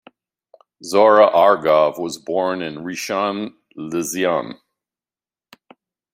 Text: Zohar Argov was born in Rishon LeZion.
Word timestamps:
Zohar 0.83 1.29
Argov 1.31 1.99
was 1.99 2.17
born 2.17 2.63
in 2.63 2.77
Rishon 2.77 3.53
LeZion. 3.77 4.55